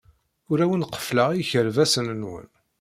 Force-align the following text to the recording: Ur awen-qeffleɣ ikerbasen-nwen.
Ur 0.51 0.59
awen-qeffleɣ 0.63 1.29
ikerbasen-nwen. 1.33 2.47